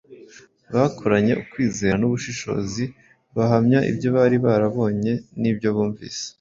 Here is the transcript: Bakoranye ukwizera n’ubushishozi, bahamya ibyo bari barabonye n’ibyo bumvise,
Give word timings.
Bakoranye 0.73 1.33
ukwizera 1.43 1.95
n’ubushishozi, 1.99 2.83
bahamya 3.35 3.79
ibyo 3.91 4.09
bari 4.15 4.37
barabonye 4.45 5.13
n’ibyo 5.41 5.69
bumvise, 5.75 6.21